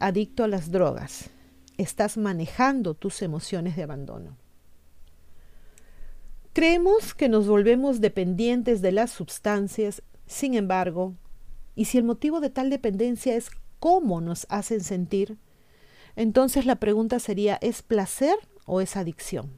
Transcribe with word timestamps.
adicto 0.00 0.42
a 0.42 0.48
las 0.48 0.70
drogas, 0.70 1.30
estás 1.76 2.16
manejando 2.16 2.94
tus 2.94 3.22
emociones 3.22 3.76
de 3.76 3.84
abandono. 3.84 4.36
Creemos 6.52 7.14
que 7.14 7.28
nos 7.28 7.46
volvemos 7.46 8.00
dependientes 8.00 8.82
de 8.82 8.90
las 8.90 9.12
sustancias, 9.12 10.02
sin 10.26 10.54
embargo, 10.54 11.14
y 11.76 11.84
si 11.84 11.98
el 11.98 12.04
motivo 12.04 12.40
de 12.40 12.50
tal 12.50 12.68
dependencia 12.68 13.36
es 13.36 13.50
cómo 13.78 14.20
nos 14.20 14.44
hacen 14.50 14.82
sentir, 14.82 15.38
entonces 16.16 16.66
la 16.66 16.76
pregunta 16.76 17.20
sería, 17.20 17.58
¿es 17.60 17.82
placer 17.82 18.34
o 18.66 18.80
es 18.80 18.96
adicción? 18.96 19.56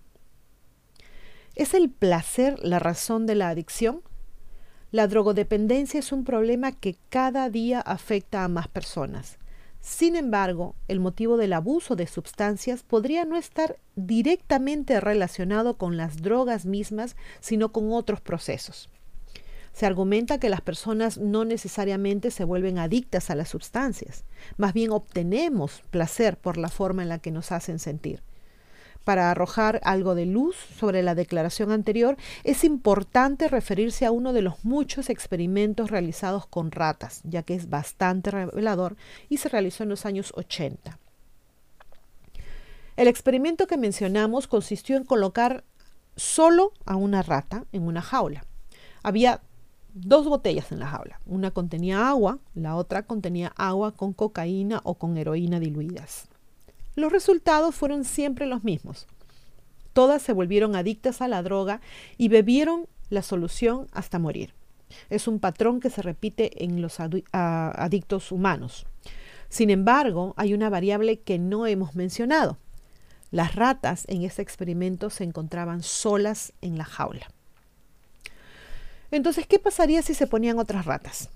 ¿Es 1.54 1.72
el 1.72 1.88
placer 1.88 2.58
la 2.62 2.78
razón 2.80 3.26
de 3.26 3.34
la 3.34 3.48
adicción? 3.48 4.02
La 4.90 5.06
drogodependencia 5.06 6.00
es 6.00 6.12
un 6.12 6.24
problema 6.24 6.72
que 6.72 6.98
cada 7.08 7.48
día 7.48 7.80
afecta 7.80 8.44
a 8.44 8.48
más 8.48 8.68
personas. 8.68 9.39
Sin 9.80 10.14
embargo, 10.14 10.74
el 10.88 11.00
motivo 11.00 11.36
del 11.38 11.54
abuso 11.54 11.96
de 11.96 12.06
sustancias 12.06 12.82
podría 12.82 13.24
no 13.24 13.36
estar 13.36 13.78
directamente 13.96 15.00
relacionado 15.00 15.78
con 15.78 15.96
las 15.96 16.20
drogas 16.20 16.66
mismas, 16.66 17.16
sino 17.40 17.72
con 17.72 17.92
otros 17.92 18.20
procesos. 18.20 18.90
Se 19.72 19.86
argumenta 19.86 20.38
que 20.38 20.50
las 20.50 20.60
personas 20.60 21.16
no 21.16 21.44
necesariamente 21.44 22.30
se 22.30 22.44
vuelven 22.44 22.78
adictas 22.78 23.30
a 23.30 23.34
las 23.34 23.48
sustancias, 23.48 24.24
más 24.56 24.74
bien 24.74 24.90
obtenemos 24.90 25.82
placer 25.90 26.36
por 26.36 26.58
la 26.58 26.68
forma 26.68 27.02
en 27.02 27.08
la 27.08 27.18
que 27.18 27.30
nos 27.30 27.52
hacen 27.52 27.78
sentir. 27.78 28.22
Para 29.04 29.30
arrojar 29.30 29.80
algo 29.82 30.14
de 30.14 30.26
luz 30.26 30.56
sobre 30.78 31.02
la 31.02 31.14
declaración 31.14 31.72
anterior, 31.72 32.16
es 32.44 32.64
importante 32.64 33.48
referirse 33.48 34.04
a 34.06 34.10
uno 34.10 34.32
de 34.32 34.42
los 34.42 34.64
muchos 34.64 35.08
experimentos 35.10 35.90
realizados 35.90 36.46
con 36.46 36.70
ratas, 36.70 37.20
ya 37.24 37.42
que 37.42 37.54
es 37.54 37.70
bastante 37.70 38.30
revelador 38.30 38.96
y 39.28 39.38
se 39.38 39.48
realizó 39.48 39.82
en 39.82 39.88
los 39.88 40.04
años 40.06 40.32
80. 40.36 40.98
El 42.96 43.08
experimento 43.08 43.66
que 43.66 43.78
mencionamos 43.78 44.46
consistió 44.46 44.96
en 44.96 45.04
colocar 45.04 45.64
solo 46.16 46.72
a 46.84 46.96
una 46.96 47.22
rata 47.22 47.64
en 47.72 47.86
una 47.86 48.02
jaula. 48.02 48.44
Había 49.02 49.40
dos 49.94 50.26
botellas 50.26 50.70
en 50.72 50.80
la 50.80 50.88
jaula. 50.88 51.20
Una 51.26 51.50
contenía 51.50 52.08
agua, 52.08 52.38
la 52.54 52.76
otra 52.76 53.04
contenía 53.04 53.52
agua 53.56 53.92
con 53.92 54.12
cocaína 54.12 54.80
o 54.84 54.94
con 54.94 55.16
heroína 55.16 55.60
diluidas. 55.60 56.29
Los 57.00 57.12
resultados 57.12 57.74
fueron 57.74 58.04
siempre 58.04 58.44
los 58.44 58.62
mismos. 58.62 59.06
Todas 59.94 60.20
se 60.20 60.34
volvieron 60.34 60.76
adictas 60.76 61.22
a 61.22 61.28
la 61.28 61.42
droga 61.42 61.80
y 62.18 62.28
bebieron 62.28 62.88
la 63.08 63.22
solución 63.22 63.86
hasta 63.92 64.18
morir. 64.18 64.52
Es 65.08 65.26
un 65.26 65.40
patrón 65.40 65.80
que 65.80 65.88
se 65.88 66.02
repite 66.02 66.62
en 66.62 66.82
los 66.82 66.98
adictos 67.00 68.30
humanos. 68.32 68.84
Sin 69.48 69.70
embargo, 69.70 70.34
hay 70.36 70.52
una 70.52 70.68
variable 70.68 71.20
que 71.20 71.38
no 71.38 71.66
hemos 71.66 71.94
mencionado. 71.94 72.58
Las 73.30 73.54
ratas 73.54 74.04
en 74.08 74.22
ese 74.22 74.42
experimento 74.42 75.08
se 75.08 75.24
encontraban 75.24 75.82
solas 75.82 76.52
en 76.60 76.76
la 76.76 76.84
jaula. 76.84 77.30
Entonces, 79.10 79.46
¿qué 79.46 79.58
pasaría 79.58 80.02
si 80.02 80.12
se 80.12 80.26
ponían 80.26 80.58
otras 80.58 80.84
ratas? 80.84 81.30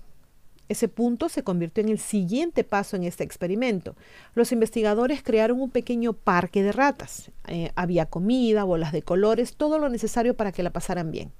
Ese 0.67 0.87
punto 0.87 1.29
se 1.29 1.43
convirtió 1.43 1.83
en 1.83 1.89
el 1.89 1.99
siguiente 1.99 2.63
paso 2.63 2.95
en 2.95 3.03
este 3.03 3.23
experimento. 3.23 3.95
Los 4.33 4.51
investigadores 4.51 5.21
crearon 5.21 5.61
un 5.61 5.69
pequeño 5.69 6.13
parque 6.13 6.63
de 6.63 6.71
ratas. 6.71 7.31
Eh, 7.47 7.71
había 7.75 8.07
comida, 8.07 8.63
bolas 8.63 8.91
de 8.91 9.03
colores, 9.03 9.55
todo 9.55 9.77
lo 9.77 9.89
necesario 9.89 10.35
para 10.35 10.51
que 10.51 10.63
la 10.63 10.71
pasaran 10.71 11.11
bien. 11.11 11.31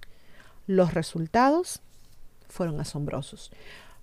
Los 0.68 0.94
resultados 0.94 1.82
fueron 2.48 2.80
asombrosos. 2.80 3.52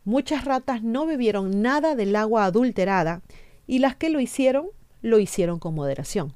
Muchas 0.05 0.45
ratas 0.45 0.83
no 0.83 1.07
bebieron 1.07 1.63
nada 1.63 1.95
del 1.95 2.17
agua 2.17 2.45
adulterada 2.45 3.23
y 3.67 3.79
las 3.79 3.95
que 3.95 4.11
lo 4.11 4.19
hicieron, 4.19 4.67
lo 5.03 5.21
hicieron 5.21 5.61
con 5.61 5.75
moderación. 5.75 6.35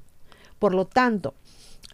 Por 0.59 0.73
lo 0.73 0.85
tanto, 0.85 1.33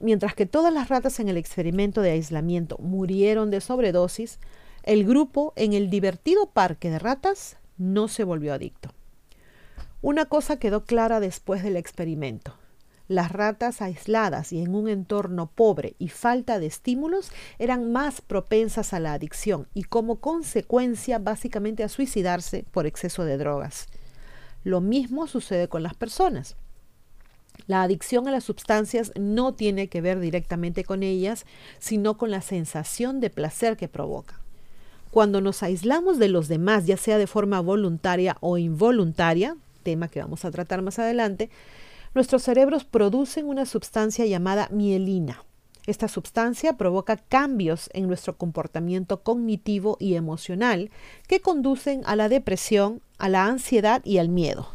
Mientras 0.04 0.34
que 0.34 0.46
todas 0.46 0.74
las 0.74 0.90
ratas 0.90 1.20
en 1.20 1.30
el 1.30 1.38
experimento 1.38 2.02
de 2.02 2.12
aislamiento 2.12 2.78
murieron 2.80 3.52
de 3.52 3.62
sobredosis, 3.62 4.40
el 4.84 5.06
grupo 5.06 5.54
en 5.56 5.72
el 5.72 5.90
divertido 5.90 6.48
parque 6.48 6.90
de 6.90 7.00
ratas 7.00 7.58
no 7.78 8.10
se 8.10 8.26
volvió 8.26 8.54
adicto. 8.54 8.90
Una 10.02 10.26
cosa 10.26 10.58
quedó 10.60 10.84
clara 10.84 11.22
después 11.22 11.64
del 11.64 11.78
experimento. 11.78 12.58
Las 13.08 13.32
ratas 13.32 13.82
aisladas 13.82 14.52
y 14.52 14.62
en 14.62 14.76
un 14.76 14.90
entorno 14.90 15.48
pobre 15.48 15.96
y 16.00 16.10
falta 16.10 16.60
de 16.60 16.66
estímulos 16.66 17.32
eran 17.60 17.94
más 17.94 18.20
propensas 18.20 18.94
a 18.94 19.00
la 19.00 19.14
adicción 19.14 19.68
y 19.74 19.84
como 19.84 20.18
consecuencia 20.20 21.20
básicamente 21.20 21.84
a 21.84 21.90
suicidarse 21.90 22.66
por 22.72 22.86
exceso 22.86 23.24
de 23.24 23.38
drogas. 23.38 23.88
Lo 24.66 24.82
mismo 24.82 25.28
sucede 25.28 25.70
con 25.70 25.84
las 25.84 25.94
personas. 25.94 26.58
La 27.68 27.84
adicción 27.84 28.28
a 28.28 28.32
las 28.32 28.44
sustancias 28.44 29.14
no 29.18 29.54
tiene 29.54 29.88
que 29.88 30.02
ver 30.02 30.20
directamente 30.20 30.84
con 30.84 31.04
ellas, 31.04 31.46
sino 31.80 32.18
con 32.18 32.32
la 32.32 32.42
sensación 32.42 33.22
de 33.22 33.30
placer 33.30 33.78
que 33.78 33.88
provoca. 33.88 34.43
Cuando 35.14 35.42
nos 35.42 35.62
aislamos 35.62 36.18
de 36.18 36.28
los 36.28 36.48
demás, 36.48 36.88
ya 36.88 36.98
sea 36.98 37.20
de 37.20 37.28
forma 37.28 37.60
voluntaria 37.60 38.36
o 38.40 38.58
involuntaria, 38.58 39.56
tema 39.84 40.08
que 40.08 40.20
vamos 40.20 40.44
a 40.44 40.50
tratar 40.50 40.82
más 40.82 40.98
adelante, 40.98 41.52
nuestros 42.16 42.42
cerebros 42.42 42.84
producen 42.84 43.46
una 43.46 43.68
sustancia 43.68 44.26
llamada 44.26 44.70
mielina. 44.72 45.44
Esta 45.86 46.08
sustancia 46.08 46.78
provoca 46.78 47.18
cambios 47.18 47.92
en 47.94 48.08
nuestro 48.08 48.38
comportamiento 48.38 49.22
cognitivo 49.22 49.98
y 50.00 50.16
emocional 50.16 50.90
que 51.28 51.42
conducen 51.42 52.02
a 52.06 52.16
la 52.16 52.28
depresión, 52.28 53.00
a 53.20 53.30
la 53.30 53.46
ansiedad 53.46 54.02
y 54.04 54.18
al 54.18 54.30
miedo. 54.30 54.68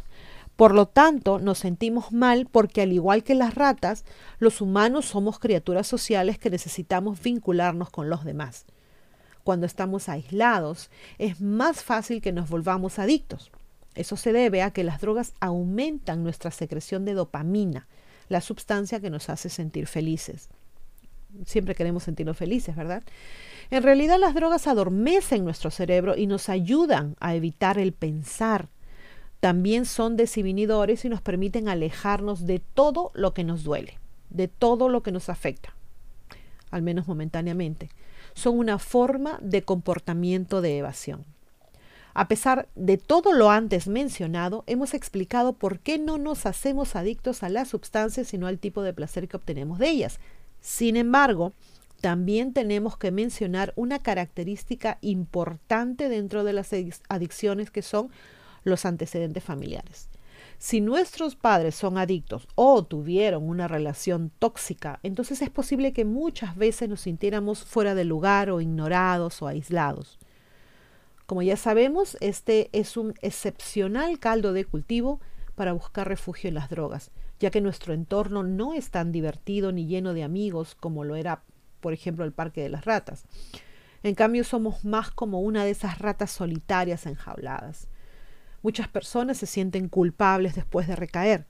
Por 0.55 0.73
lo 0.73 0.85
tanto, 0.85 1.39
nos 1.39 1.57
sentimos 1.57 2.13
mal 2.13 2.47
porque 2.49 2.83
al 2.83 2.93
igual 2.93 3.25
que 3.25 3.35
las 3.35 3.55
ratas, 3.55 4.05
los 4.37 4.61
humanos 4.61 5.03
somos 5.03 5.37
criaturas 5.37 5.85
sociales 5.85 6.39
que 6.39 6.49
necesitamos 6.49 7.21
vincularnos 7.21 7.89
con 7.89 8.09
los 8.09 8.23
demás. 8.23 8.65
Cuando 9.43 9.65
estamos 9.65 10.09
aislados, 10.09 10.89
es 11.17 11.41
más 11.41 11.83
fácil 11.83 12.21
que 12.21 12.31
nos 12.31 12.49
volvamos 12.49 12.99
adictos. 12.99 13.51
Eso 13.95 14.15
se 14.15 14.33
debe 14.33 14.61
a 14.61 14.71
que 14.71 14.83
las 14.83 15.01
drogas 15.01 15.33
aumentan 15.39 16.23
nuestra 16.23 16.51
secreción 16.51 17.05
de 17.05 17.13
dopamina, 17.13 17.87
la 18.27 18.41
sustancia 18.41 18.99
que 18.99 19.09
nos 19.09 19.29
hace 19.29 19.49
sentir 19.49 19.87
felices. 19.87 20.49
Siempre 21.45 21.75
queremos 21.75 22.03
sentirnos 22.03 22.37
felices, 22.37 22.75
¿verdad? 22.75 23.03
En 23.71 23.83
realidad 23.83 24.17
las 24.19 24.33
drogas 24.33 24.67
adormecen 24.67 25.43
nuestro 25.43 25.71
cerebro 25.71 26.15
y 26.15 26.27
nos 26.27 26.49
ayudan 26.49 27.15
a 27.19 27.35
evitar 27.35 27.77
el 27.77 27.93
pensar, 27.93 28.69
también 29.39 29.85
son 29.85 30.17
desinhibidores 30.17 31.05
y 31.05 31.09
nos 31.09 31.21
permiten 31.21 31.69
alejarnos 31.69 32.45
de 32.45 32.59
todo 32.59 33.11
lo 33.13 33.33
que 33.33 33.43
nos 33.43 33.63
duele, 33.63 33.97
de 34.29 34.47
todo 34.47 34.89
lo 34.89 35.01
que 35.01 35.11
nos 35.11 35.29
afecta, 35.29 35.73
al 36.71 36.81
menos 36.81 37.07
momentáneamente. 37.07 37.89
Son 38.33 38.57
una 38.57 38.79
forma 38.79 39.37
de 39.41 39.63
comportamiento 39.63 40.61
de 40.61 40.77
evasión. 40.77 41.25
A 42.13 42.27
pesar 42.27 42.67
de 42.75 42.97
todo 42.97 43.33
lo 43.33 43.49
antes 43.51 43.87
mencionado, 43.87 44.63
hemos 44.67 44.93
explicado 44.93 45.53
por 45.53 45.79
qué 45.79 45.97
no 45.99 46.17
nos 46.17 46.45
hacemos 46.45 46.95
adictos 46.95 47.43
a 47.43 47.49
las 47.49 47.69
sustancias, 47.69 48.27
sino 48.27 48.47
al 48.47 48.59
tipo 48.59 48.81
de 48.81 48.93
placer 48.93 49.27
que 49.27 49.37
obtenemos 49.37 49.79
de 49.79 49.89
ellas. 49.89 50.19
Sin 50.59 50.97
embargo, 50.97 51.53
también 52.01 52.53
tenemos 52.53 52.97
que 52.97 53.11
mencionar 53.11 53.73
una 53.75 53.99
característica 53.99 54.97
importante 55.01 56.09
dentro 56.09 56.43
de 56.43 56.53
las 56.53 56.71
adicciones 57.09 57.71
que 57.71 57.81
son 57.81 58.09
los 58.63 58.85
antecedentes 58.85 59.43
familiares. 59.43 60.09
Si 60.59 60.81
nuestros 60.81 61.37
padres 61.37 61.73
son 61.73 61.97
adictos 61.97 62.45
o 62.53 62.83
tuvieron 62.83 63.47
una 63.47 63.69
relación 63.69 64.29
tóxica, 64.39 64.99
entonces 65.03 65.41
es 65.41 65.49
posible 65.49 65.93
que 65.93 66.03
muchas 66.03 66.57
veces 66.57 66.89
nos 66.89 66.99
sintiéramos 66.99 67.63
fuera 67.63 67.95
de 67.95 68.03
lugar 68.03 68.51
o 68.51 68.59
ignorados 68.59 69.41
o 69.41 69.47
aislados. 69.47 70.19
Como 71.25 71.43
ya 71.43 71.55
sabemos, 71.55 72.17
este 72.19 72.69
es 72.73 72.97
un 72.97 73.13
excepcional 73.21 74.19
caldo 74.19 74.51
de 74.51 74.65
cultivo 74.65 75.21
para 75.55 75.71
buscar 75.71 76.09
refugio 76.09 76.49
en 76.49 76.55
las 76.55 76.69
drogas, 76.69 77.11
ya 77.39 77.51
que 77.51 77.61
nuestro 77.61 77.93
entorno 77.93 78.43
no 78.43 78.73
es 78.73 78.91
tan 78.91 79.13
divertido 79.13 79.71
ni 79.71 79.87
lleno 79.87 80.13
de 80.13 80.23
amigos 80.23 80.75
como 80.75 81.05
lo 81.05 81.15
era, 81.15 81.41
por 81.79 81.93
ejemplo, 81.93 82.25
el 82.25 82.33
Parque 82.33 82.61
de 82.61 82.69
las 82.69 82.83
Ratas. 82.83 83.23
En 84.03 84.13
cambio, 84.13 84.43
somos 84.43 84.83
más 84.83 85.09
como 85.09 85.39
una 85.39 85.63
de 85.63 85.71
esas 85.71 85.99
ratas 85.99 86.31
solitarias 86.31 87.05
enjauladas. 87.05 87.87
Muchas 88.61 88.87
personas 88.87 89.37
se 89.37 89.45
sienten 89.45 89.87
culpables 89.87 90.55
después 90.55 90.87
de 90.87 90.95
recaer. 90.95 91.45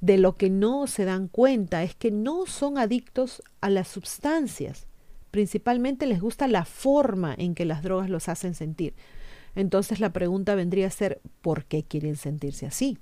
De 0.00 0.18
lo 0.18 0.36
que 0.36 0.50
no 0.50 0.86
se 0.86 1.04
dan 1.04 1.28
cuenta 1.28 1.82
es 1.82 1.94
que 1.94 2.10
no 2.10 2.46
son 2.46 2.78
adictos 2.78 3.42
a 3.60 3.70
las 3.70 3.88
sustancias. 3.88 4.86
Principalmente 5.30 6.06
les 6.06 6.20
gusta 6.20 6.48
la 6.48 6.64
forma 6.64 7.34
en 7.36 7.54
que 7.54 7.64
las 7.64 7.82
drogas 7.82 8.10
los 8.10 8.28
hacen 8.28 8.54
sentir. 8.54 8.94
Entonces 9.54 10.00
la 10.00 10.12
pregunta 10.12 10.54
vendría 10.54 10.86
a 10.86 10.90
ser, 10.90 11.20
¿por 11.42 11.64
qué 11.64 11.82
quieren 11.82 12.16
sentirse 12.16 12.66
así? 12.66 12.98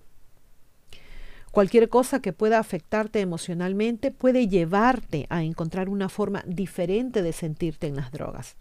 Cualquier 1.50 1.88
cosa 1.88 2.20
que 2.20 2.32
pueda 2.32 2.58
afectarte 2.58 3.20
emocionalmente 3.20 4.10
puede 4.10 4.49
llevarte 4.49 5.26
a 5.31 5.43
encontrar 5.43 5.88
una 5.88 6.08
forma 6.08 6.43
diferente 6.46 7.22
de 7.22 7.32
sentirte 7.32 7.87
en 7.87 7.96
las 7.96 8.12
drogas. 8.12 8.56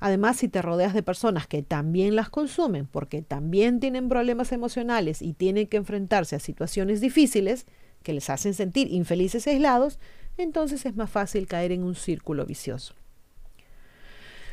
Además, 0.00 0.38
si 0.38 0.48
te 0.48 0.62
rodeas 0.62 0.94
de 0.94 1.02
personas 1.02 1.46
que 1.46 1.62
también 1.62 2.16
las 2.16 2.30
consumen, 2.30 2.86
porque 2.86 3.20
también 3.20 3.80
tienen 3.80 4.08
problemas 4.08 4.50
emocionales 4.50 5.20
y 5.20 5.34
tienen 5.34 5.66
que 5.66 5.76
enfrentarse 5.76 6.34
a 6.34 6.40
situaciones 6.40 7.02
difíciles 7.02 7.66
que 8.02 8.14
les 8.14 8.30
hacen 8.30 8.54
sentir 8.54 8.90
infelices 8.90 9.46
aislados, 9.46 9.98
entonces 10.38 10.86
es 10.86 10.96
más 10.96 11.10
fácil 11.10 11.46
caer 11.46 11.70
en 11.70 11.84
un 11.84 11.94
círculo 11.94 12.46
vicioso. 12.46 12.94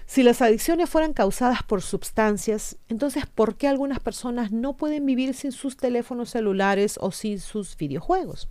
Si 0.06 0.24
las 0.24 0.42
adicciones 0.42 0.90
fueran 0.90 1.14
causadas 1.14 1.64
por 1.64 1.82
sustancias, 1.82 2.78
entonces 2.88 3.26
¿por 3.26 3.56
qué 3.56 3.68
algunas 3.68 4.00
personas 4.00 4.52
no 4.52 4.78
pueden 4.78 5.06
vivir 5.06 5.34
sin 5.34 5.52
sus 5.52 5.76
teléfonos 5.76 6.30
celulares 6.30 6.98
o 7.02 7.12
sin 7.12 7.40
sus 7.40 7.76
videojuegos? 7.76 8.50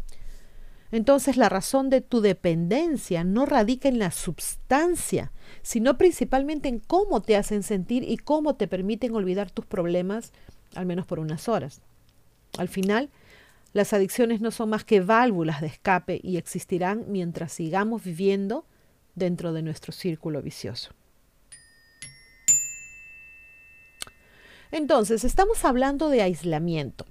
Entonces 0.96 1.36
la 1.36 1.50
razón 1.50 1.90
de 1.90 2.00
tu 2.00 2.22
dependencia 2.22 3.22
no 3.22 3.44
radica 3.44 3.86
en 3.86 3.98
la 3.98 4.10
sustancia, 4.10 5.30
sino 5.60 5.98
principalmente 5.98 6.70
en 6.70 6.78
cómo 6.78 7.20
te 7.20 7.36
hacen 7.36 7.62
sentir 7.62 8.02
y 8.02 8.16
cómo 8.16 8.56
te 8.56 8.66
permiten 8.66 9.14
olvidar 9.14 9.50
tus 9.50 9.66
problemas, 9.66 10.32
al 10.74 10.86
menos 10.86 11.04
por 11.04 11.18
unas 11.18 11.50
horas. 11.50 11.82
Al 12.56 12.68
final, 12.68 13.10
las 13.74 13.92
adicciones 13.92 14.40
no 14.40 14.50
son 14.50 14.70
más 14.70 14.84
que 14.84 15.02
válvulas 15.02 15.60
de 15.60 15.66
escape 15.66 16.18
y 16.22 16.38
existirán 16.38 17.04
mientras 17.08 17.52
sigamos 17.52 18.02
viviendo 18.02 18.64
dentro 19.14 19.52
de 19.52 19.60
nuestro 19.60 19.92
círculo 19.92 20.40
vicioso. 20.40 20.92
Entonces, 24.70 25.24
estamos 25.24 25.62
hablando 25.66 26.08
de 26.08 26.22
aislamiento. 26.22 27.04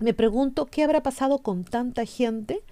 Me 0.00 0.14
pregunto 0.14 0.66
qué 0.66 0.82
habrá 0.82 1.04
pasado 1.04 1.38
con 1.38 1.62
tanta 1.62 2.04
gente 2.04 2.64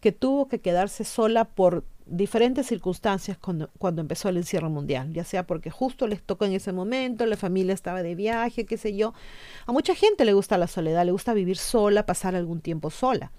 que 0.00 0.12
tuvo 0.12 0.48
que 0.48 0.60
quedarse 0.60 1.04
sola 1.04 1.44
por 1.44 1.84
diferentes 2.06 2.66
circunstancias 2.66 3.38
cuando, 3.38 3.70
empezó 4.00 4.28
el 4.28 4.36
encierro 4.36 4.68
mundial, 4.68 5.12
ya 5.12 5.24
sea 5.24 5.46
porque 5.46 5.70
justo 5.70 6.08
les 6.08 6.22
tocó 6.22 6.44
en 6.44 6.52
ese 6.52 6.72
momento, 6.72 7.24
la 7.24 7.36
familia 7.36 7.72
estaba 7.72 8.02
de 8.02 8.14
viaje, 8.16 8.66
qué 8.66 8.76
sé 8.76 8.96
yo. 8.96 9.14
A 9.66 9.72
mucha 9.72 9.94
gente 9.94 10.24
le 10.24 10.32
gusta 10.32 10.58
la 10.58 10.66
soledad, 10.66 11.04
le 11.04 11.12
gusta 11.12 11.34
vivir 11.34 11.56
sola, 11.56 12.06
pasar 12.06 12.34
algún 12.34 12.60
tiempo 12.60 12.90
sola, 12.90 13.30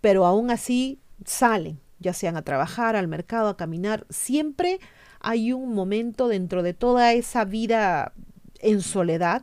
pero 0.00 0.26
aún 0.26 0.50
así 0.50 1.00
salen, 1.24 1.80
ya 2.00 2.12
sean 2.12 2.36
a 2.36 2.42
trabajar, 2.42 2.96
al 2.96 3.08
mercado, 3.08 3.48
a 3.48 3.56
caminar, 3.56 4.06
siempre 4.10 4.78
hay 5.20 5.52
un 5.52 5.74
momento 5.74 6.28
dentro 6.28 6.62
de 6.62 6.74
toda 6.74 7.12
esa 7.14 7.44
vida 7.44 8.12
en 8.60 8.82
soledad 8.82 9.42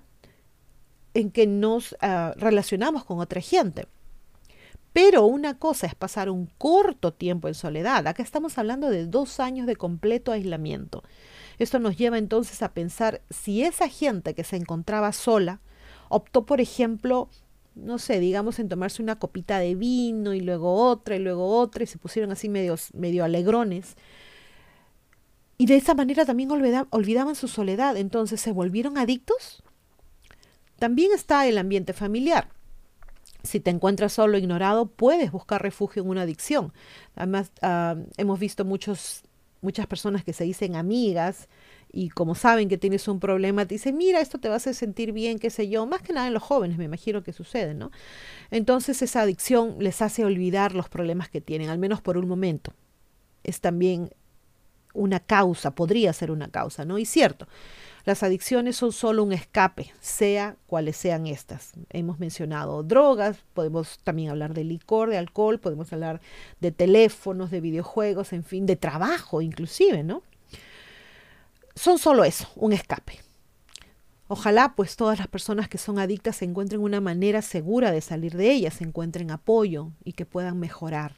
en 1.13 1.31
que 1.31 1.48
nos 1.48 1.95
ah, 2.01 2.33
relacionamos 2.38 3.04
con 3.04 3.19
otra 3.19 3.42
gente. 3.42 3.88
Pero 4.95 5.25
una 5.25 5.59
cosa 5.59 5.88
es 5.88 5.94
pasar 5.94 6.30
un 6.30 6.45
corto 6.57 7.12
tiempo 7.12 7.50
en 7.50 7.53
soledad. 7.53 8.07
Acá 8.07 8.24
estamos 8.24 8.57
hablando 8.57 8.89
de 8.89 9.07
dos 9.07 9.42
años 9.42 9.68
de 9.68 9.75
completo 9.75 10.31
aislamiento. 10.31 11.03
Esto 11.59 11.80
nos 11.80 11.97
lleva 11.97 12.18
entonces 12.18 12.62
a 12.62 12.74
pensar 12.74 13.21
si 13.30 13.62
esa 13.62 13.89
gente 13.89 14.33
que 14.33 14.45
se 14.45 14.56
encontraba 14.56 15.12
sola 15.12 15.59
optó, 16.07 16.45
por 16.45 16.62
ejemplo, 16.62 17.27
no 17.75 17.97
sé, 18.00 18.21
digamos 18.21 18.57
en 18.57 18.69
tomarse 18.69 19.03
una 19.03 19.19
copita 19.19 19.59
de 19.59 19.75
vino 19.75 20.33
y 20.33 20.39
luego 20.39 20.74
otra 20.74 21.18
y 21.18 21.19
luego 21.19 21.45
otra 21.59 21.83
y 21.83 21.88
se 21.88 21.97
pusieron 21.97 22.31
así 22.31 22.47
medios, 22.47 22.94
medio 22.94 23.25
alegrones. 23.25 23.97
Y 25.57 25.65
de 25.65 25.75
esa 25.75 25.94
manera 25.94 26.24
también 26.24 26.51
olvidaban 26.51 27.36
su 27.36 27.50
soledad. 27.50 27.97
Entonces, 27.97 28.39
¿se 28.39 28.53
volvieron 28.53 28.97
adictos? 28.97 29.62
También 30.80 31.12
está 31.12 31.45
el 31.47 31.57
ambiente 31.57 31.92
familiar. 31.92 32.55
Si 33.45 33.59
te 33.59 33.69
encuentras 33.69 34.13
solo, 34.13 34.38
ignorado, 34.38 34.88
puedes 34.88 35.31
buscar 35.31 35.62
refugio 35.62 36.01
en 36.03 36.09
una 36.09 36.24
adicción. 36.24 36.74
Además, 37.15 37.51
ah, 37.62 37.95
hemos 38.18 38.39
visto 38.39 38.65
muchos, 38.65 39.24
muchas 39.62 39.88
personas 39.88 40.24
que 40.24 40.33
se 40.33 40.44
dicen 40.44 40.75
amigas 40.75 41.47
y 41.92 42.09
como 42.09 42.36
saben 42.36 42.68
que 42.68 42.77
tienes 42.77 43.07
un 43.07 43.21
problema, 43.21 43.65
te 43.65 43.75
dicen, 43.75 43.95
mira, 43.95 44.19
esto 44.19 44.38
te 44.38 44.50
va 44.50 44.56
a 44.56 44.57
hacer 44.57 44.75
sentir 44.75 45.13
bien, 45.13 45.39
qué 45.39 45.50
sé 45.50 45.69
yo. 45.69 45.86
Más 45.86 46.01
que 46.01 46.12
nada 46.12 46.27
en 46.27 46.33
los 46.33 46.44
jóvenes, 46.44 46.77
me 46.77 46.83
imagino 46.83 47.24
que 47.24 47.31
sucede, 47.31 47.74
¿no? 47.74 47.92
Entonces 48.51 49.01
esa 49.01 49.21
adicción 49.21 49.77
les 49.80 50.01
hace 50.01 50.25
olvidar 50.25 50.75
los 50.75 50.89
problemas 50.89 51.30
que 51.30 51.39
tienen, 51.39 51.69
al 51.69 51.77
menos 51.77 52.01
por 52.01 52.18
un 52.18 52.27
momento. 52.27 52.74
Es 53.44 53.62
también 53.62 54.09
una 54.94 55.19
causa, 55.19 55.71
podría 55.71 56.12
ser 56.13 56.31
una 56.31 56.50
causa, 56.50 56.83
¿no? 56.83 56.97
Y 56.97 57.06
cierto, 57.06 57.47
las 58.06 58.22
adicciones 58.22 58.75
son 58.75 58.92
solo 58.92 59.24
un 59.24 59.34
escape, 59.34 59.92
sea 60.00 60.56
cuales 60.68 60.96
sean 60.96 61.25
estas. 61.25 61.74
Hemos 61.90 62.19
mencionado 62.19 62.84
drogas, 62.84 63.38
podemos 63.54 63.98
también 64.04 64.30
hablar 64.30 64.54
de 64.54 64.63
licor, 64.63 65.10
de 65.10 65.18
alcohol, 65.18 65.60
podemos 65.60 65.92
hablar 65.92 66.22
de 66.60 66.72
teléfonos, 66.72 67.50
de 67.50 67.62
videojuegos, 67.62 68.31
en 68.31 68.44
fin, 68.44 68.68
de 68.68 68.75
trabajo 68.75 69.42
inclusive, 69.42 70.04
¿no? 70.04 70.22
Son 71.75 71.98
solo 71.98 72.24
eso, 72.24 72.48
un 72.56 72.74
escape. 72.74 73.19
Ojalá 74.28 74.74
pues 74.75 74.96
todas 74.96 75.18
las 75.18 75.28
personas 75.28 75.68
que 75.68 75.78
son 75.80 75.98
adictas 75.98 76.38
se 76.38 76.46
encuentren 76.46 76.81
una 76.81 77.02
manera 77.02 77.42
segura 77.42 77.92
de 77.92 78.02
salir 78.02 78.36
de 78.36 78.52
ellas, 78.52 78.81
encuentren 78.81 79.31
apoyo 79.31 79.92
y 80.04 80.13
que 80.13 80.25
puedan 80.25 80.60
mejorar. 80.60 81.16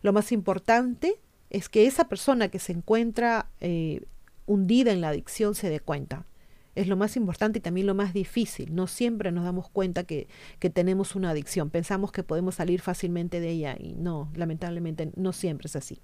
Lo 0.00 0.12
más 0.14 0.32
importante 0.32 1.20
es 1.50 1.68
que 1.68 1.86
esa 1.86 2.08
persona 2.08 2.48
que 2.48 2.58
se 2.58 2.72
encuentra 2.72 3.50
eh, 3.60 4.04
hundida 4.46 4.92
en 4.92 5.00
la 5.00 5.08
adicción 5.08 5.54
se 5.54 5.70
dé 5.70 5.80
cuenta. 5.80 6.26
Es 6.74 6.88
lo 6.88 6.96
más 6.96 7.16
importante 7.16 7.58
y 7.58 7.62
también 7.62 7.86
lo 7.86 7.94
más 7.94 8.12
difícil. 8.12 8.74
No 8.74 8.86
siempre 8.88 9.30
nos 9.30 9.44
damos 9.44 9.68
cuenta 9.70 10.04
que, 10.04 10.26
que, 10.58 10.70
tenemos 10.70 11.14
una 11.14 11.30
adicción. 11.30 11.70
Pensamos 11.70 12.10
que 12.10 12.24
podemos 12.24 12.56
salir 12.56 12.80
fácilmente 12.80 13.40
de 13.40 13.50
ella 13.50 13.76
y 13.78 13.94
no, 13.94 14.30
lamentablemente 14.34 15.12
no 15.14 15.32
siempre 15.32 15.66
es 15.66 15.76
así. 15.76 16.00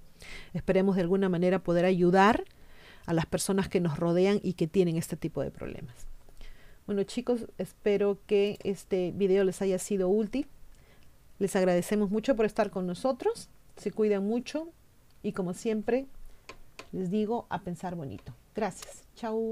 Esperemos 0.53 0.95
de 0.95 1.01
alguna 1.01 1.27
manera 1.27 1.59
poder 1.59 1.83
ayudar 1.83 2.45
a 3.05 3.13
las 3.13 3.25
personas 3.25 3.67
que 3.67 3.81
nos 3.81 3.97
rodean 3.97 4.39
y 4.43 4.53
que 4.53 4.67
tienen 4.67 4.95
este 4.95 5.17
tipo 5.17 5.41
de 5.41 5.51
problemas. 5.51 6.07
Bueno 6.85 7.03
chicos, 7.03 7.47
espero 7.57 8.19
que 8.25 8.57
este 8.63 9.11
video 9.11 9.43
les 9.43 9.61
haya 9.61 9.77
sido 9.77 10.09
útil. 10.09 10.47
Les 11.39 11.55
agradecemos 11.55 12.11
mucho 12.11 12.35
por 12.35 12.45
estar 12.45 12.69
con 12.69 12.87
nosotros. 12.87 13.49
Se 13.75 13.91
cuidan 13.91 14.25
mucho 14.25 14.69
y 15.23 15.33
como 15.33 15.53
siempre, 15.53 16.05
les 16.91 17.09
digo 17.09 17.45
a 17.49 17.61
pensar 17.61 17.95
bonito. 17.95 18.33
Gracias. 18.55 19.03
Chao. 19.15 19.51